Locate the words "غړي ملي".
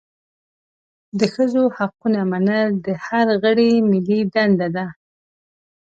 3.43-4.19